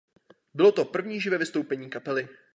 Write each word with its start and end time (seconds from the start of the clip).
Bylo 0.53 0.71
to 0.71 0.85
první 0.85 1.21
živé 1.21 1.37
vystoupení 1.37 1.89
kapely. 1.89 2.29